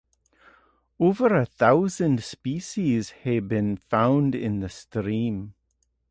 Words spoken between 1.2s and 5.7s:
a thousand species have been found in the stream.